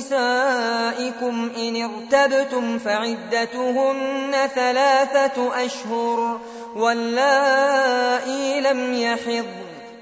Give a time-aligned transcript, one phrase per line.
[0.00, 6.40] نسائكم إن ارتبتم فعدتهن ثلاثة أشهر
[6.76, 9.46] واللائي لم يحض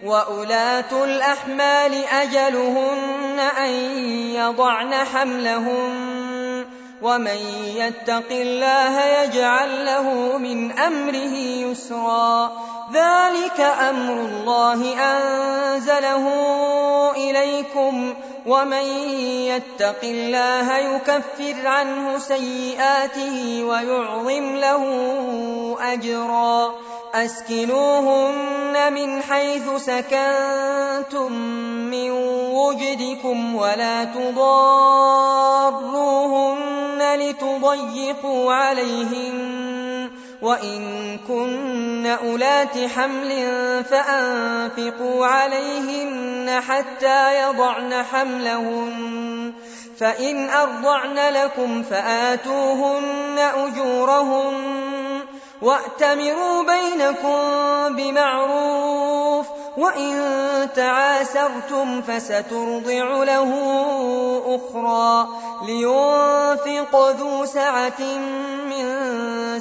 [0.05, 3.71] وأولاة الأحمال أجلهن أن
[4.35, 6.65] يضعن حملهن
[7.03, 7.39] ومن
[7.77, 12.53] يتق الله يجعل له من أمره يسرا
[12.93, 16.29] ذلك أمر الله أنزله
[17.17, 18.15] إليكم
[18.49, 18.87] ومن
[19.53, 24.83] يتق الله يكفر عنه سيئاته ويعظم له
[25.81, 26.75] أجرا.
[27.15, 31.33] أسكنوهن من حيث سكنتم
[31.91, 32.11] من
[32.53, 34.49] وجدكم ولا تضاروهن
[37.19, 39.58] لتضيقوا عليهن
[40.43, 43.31] وإن كن أولات حمل
[43.85, 49.53] فأنفقوا عليهن حتى يضعن حملهن
[49.99, 54.89] فإن أرضعن لكم فآتوهن أجورهن
[55.63, 57.39] وَأْتَمِرُوا بَيْنَكُم
[57.97, 60.15] بِمَعْرُوفٍ ۖ وَإِن
[60.77, 63.51] تَعَاسَرْتُمْ فَسَتُرْضِعُ لَهُ
[64.47, 65.27] أُخْرَىٰ
[65.67, 68.03] لِيُنفِقْ ذُو سَعَةٍ
[68.71, 68.87] مِّن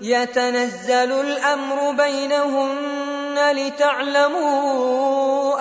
[0.00, 4.90] يتنزل الأمر بينهن لتعلموا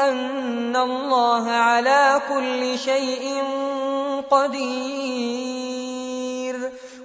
[0.10, 3.44] أن الله على كل شيء
[4.32, 5.36] قدير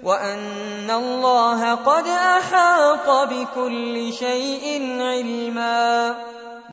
[0.03, 6.17] وأن الله قد أحاط بكل شيء علما